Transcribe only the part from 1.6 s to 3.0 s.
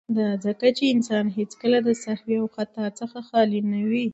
د سهو او خطا